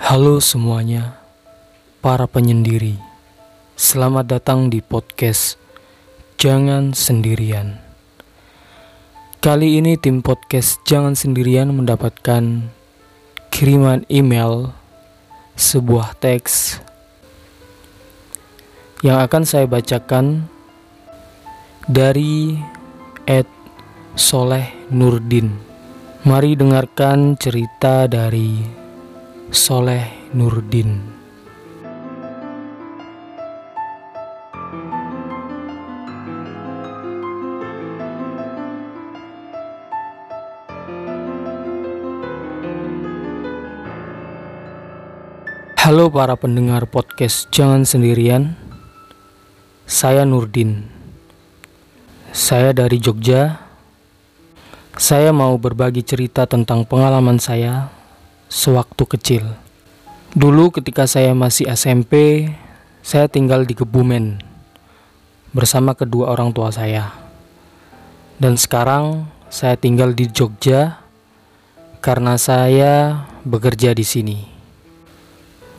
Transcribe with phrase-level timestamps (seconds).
[0.00, 1.20] Halo semuanya,
[2.00, 2.96] para penyendiri.
[3.76, 5.60] Selamat datang di podcast
[6.40, 7.76] Jangan Sendirian.
[9.44, 12.72] Kali ini tim podcast Jangan Sendirian mendapatkan
[13.52, 14.72] kiriman email
[15.60, 16.80] sebuah teks
[19.04, 20.48] yang akan saya bacakan
[21.84, 22.56] dari
[23.28, 23.50] Ed
[24.16, 25.52] Soleh Nurdin.
[26.24, 28.81] Mari dengarkan cerita dari
[29.52, 30.96] Soleh Nurdin.
[45.76, 48.56] Halo para pendengar podcast Jangan Sendirian.
[49.84, 50.88] Saya Nurdin.
[52.32, 53.60] Saya dari Jogja.
[54.96, 58.00] Saya mau berbagi cerita tentang pengalaman saya
[58.52, 59.44] sewaktu kecil.
[60.36, 62.44] Dulu ketika saya masih SMP,
[63.00, 64.44] saya tinggal di Kebumen
[65.56, 67.16] bersama kedua orang tua saya.
[68.36, 71.00] Dan sekarang saya tinggal di Jogja
[72.04, 74.38] karena saya bekerja di sini.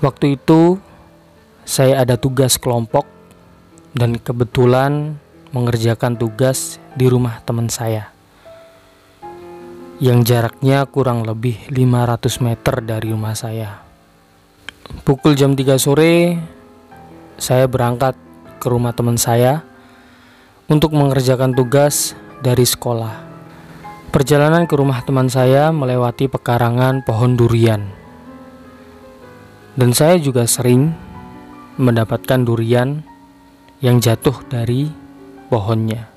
[0.02, 0.82] Waktu itu
[1.70, 3.06] saya ada tugas kelompok
[3.94, 5.22] dan kebetulan
[5.54, 8.13] mengerjakan tugas di rumah teman saya
[10.04, 13.80] yang jaraknya kurang lebih 500 meter dari rumah saya.
[15.08, 16.36] Pukul jam 3 sore
[17.40, 18.20] saya berangkat
[18.60, 19.64] ke rumah teman saya
[20.68, 23.16] untuk mengerjakan tugas dari sekolah.
[24.12, 27.88] Perjalanan ke rumah teman saya melewati pekarangan pohon durian
[29.80, 30.92] dan saya juga sering
[31.80, 33.08] mendapatkan durian
[33.80, 34.92] yang jatuh dari
[35.48, 36.12] pohonnya.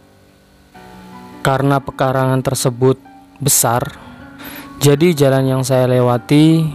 [1.46, 3.05] Karena pekarangan tersebut
[3.38, 3.96] besar,
[4.80, 6.66] jadi jalan yang saya lewati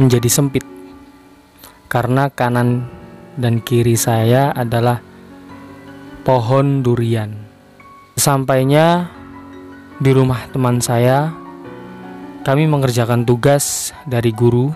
[0.00, 0.64] menjadi sempit.
[1.90, 2.86] Karena kanan
[3.34, 5.02] dan kiri saya adalah
[6.22, 7.34] pohon durian.
[8.14, 9.10] Sampainya
[9.98, 11.32] di rumah teman saya,
[12.46, 14.72] kami mengerjakan tugas dari guru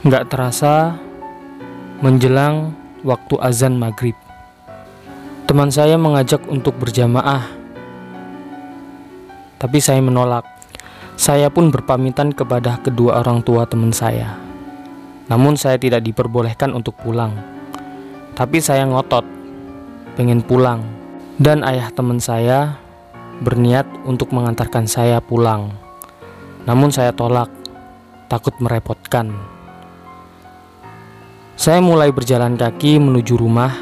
[0.00, 0.96] Nggak terasa
[2.00, 2.72] menjelang
[3.04, 4.16] waktu azan maghrib.
[5.44, 7.59] Teman saya mengajak untuk berjamaah,
[9.60, 10.48] tapi saya menolak.
[11.20, 14.40] Saya pun berpamitan kepada kedua orang tua teman saya.
[15.28, 17.36] Namun saya tidak diperbolehkan untuk pulang.
[18.32, 19.22] Tapi saya ngotot,
[20.16, 20.80] pengen pulang.
[21.36, 22.80] Dan ayah teman saya
[23.44, 25.76] berniat untuk mengantarkan saya pulang.
[26.64, 27.52] Namun saya tolak,
[28.32, 29.28] takut merepotkan.
[31.60, 33.76] Saya mulai berjalan kaki menuju rumah.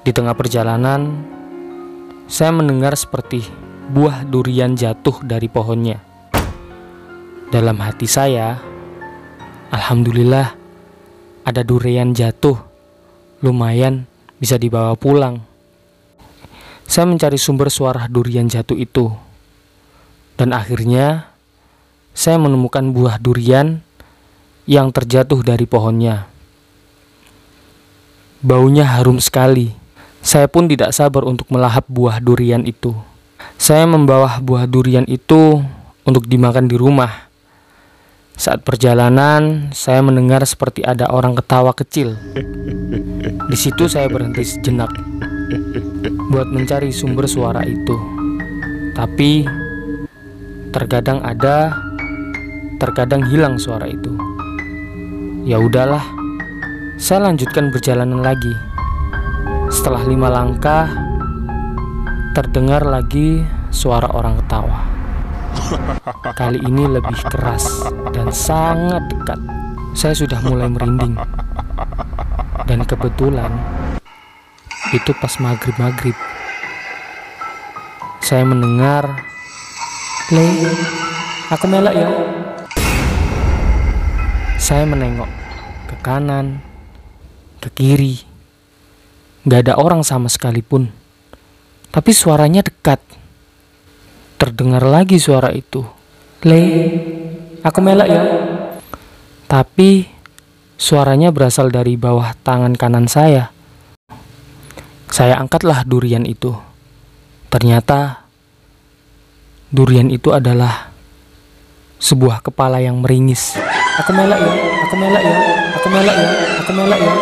[0.00, 1.20] Di tengah perjalanan,
[2.32, 5.98] saya mendengar seperti buah durian jatuh dari pohonnya.
[7.50, 8.60] Dalam hati saya,
[9.74, 10.54] alhamdulillah
[11.42, 12.54] ada durian jatuh.
[13.42, 14.06] Lumayan
[14.38, 15.42] bisa dibawa pulang.
[16.86, 19.10] Saya mencari sumber suara durian jatuh itu.
[20.38, 21.34] Dan akhirnya
[22.14, 23.82] saya menemukan buah durian
[24.64, 26.30] yang terjatuh dari pohonnya.
[28.42, 29.74] Baunya harum sekali.
[30.22, 32.94] Saya pun tidak sabar untuk melahap buah durian itu.
[33.62, 35.62] Saya membawa buah durian itu
[36.02, 37.30] untuk dimakan di rumah.
[38.34, 42.18] Saat perjalanan, saya mendengar seperti ada orang ketawa kecil.
[43.46, 44.90] Di situ saya berhenti sejenak
[46.34, 47.94] buat mencari sumber suara itu.
[48.98, 49.46] Tapi
[50.74, 51.70] terkadang ada,
[52.82, 54.10] terkadang hilang suara itu.
[55.46, 56.02] Ya udahlah,
[56.98, 58.58] saya lanjutkan perjalanan lagi.
[59.70, 61.11] Setelah lima langkah,
[62.32, 64.80] terdengar lagi suara orang ketawa.
[66.32, 67.68] Kali ini lebih keras
[68.16, 69.36] dan sangat dekat.
[69.92, 71.20] Saya sudah mulai merinding.
[72.64, 73.52] Dan kebetulan
[74.96, 76.16] itu pas maghrib-maghrib.
[78.24, 79.12] Saya mendengar,
[80.32, 80.46] Le,
[81.52, 82.08] aku melak ya.
[84.56, 85.28] Saya menengok
[85.92, 86.64] ke kanan,
[87.60, 88.24] ke kiri.
[89.44, 91.01] Gak ada orang sama sekalipun.
[91.92, 93.04] Tapi suaranya dekat.
[94.40, 95.84] Terdengar lagi suara itu.
[96.48, 96.62] Le,
[97.60, 98.22] aku melak ya.
[99.44, 100.08] Tapi
[100.80, 103.52] suaranya berasal dari bawah tangan kanan saya.
[105.12, 106.56] Saya angkatlah durian itu.
[107.52, 108.24] Ternyata
[109.68, 110.88] durian itu adalah
[112.00, 113.60] sebuah kepala yang meringis.
[114.00, 114.52] Aku melak ya,
[114.88, 115.36] aku melak ya,
[115.76, 117.12] aku melak ya, aku melak ya.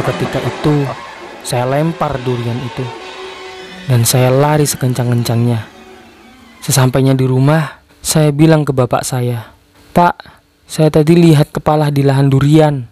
[0.00, 0.88] Seketika itu,
[1.44, 2.80] saya lempar durian itu.
[3.84, 5.66] dan saya lari sekencang-kencangnya.
[6.64, 9.52] Sesampainya di rumah, saya bilang ke bapak saya,
[9.92, 10.16] "Pak,
[10.64, 12.88] saya tadi lihat kepala di lahan durian."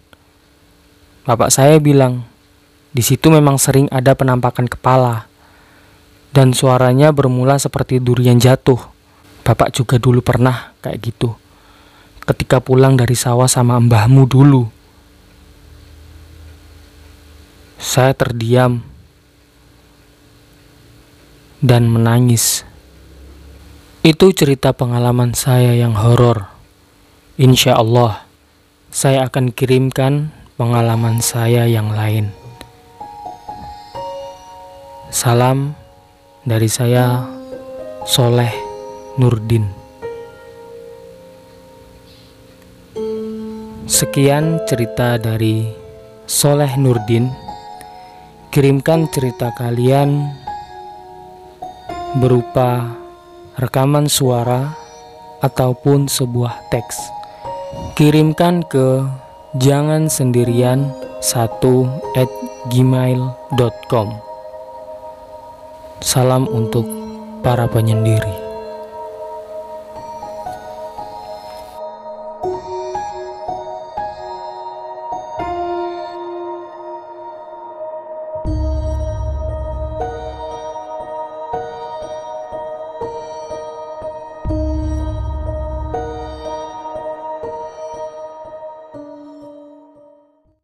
[1.25, 2.29] Bapak saya bilang,
[2.93, 5.25] "Di situ memang sering ada penampakan kepala."
[6.29, 8.77] Dan suaranya bermula seperti durian jatuh.
[9.41, 11.33] Bapak juga dulu pernah kayak gitu.
[12.21, 14.78] Ketika pulang dari sawah sama mbahmu dulu.
[17.79, 18.83] Saya terdiam
[21.63, 22.67] dan menangis.
[24.03, 26.51] Itu cerita pengalaman saya yang horor.
[27.39, 28.27] Insya Allah,
[28.91, 32.35] saya akan kirimkan pengalaman saya yang lain.
[35.07, 35.71] Salam
[36.43, 37.31] dari saya,
[38.03, 38.51] Soleh
[39.15, 39.67] Nurdin.
[43.87, 45.63] Sekian cerita dari
[46.27, 47.48] Soleh Nurdin.
[48.49, 50.25] Kirimkan cerita kalian
[52.17, 52.97] berupa
[53.61, 54.73] rekaman suara
[55.45, 56.97] ataupun sebuah teks.
[57.93, 59.05] Kirimkan ke
[59.61, 60.89] jangan sendirian
[61.21, 61.61] 1
[62.17, 62.31] at
[62.73, 64.07] gmail.com
[66.01, 66.89] Salam untuk
[67.45, 68.38] para penyendiri.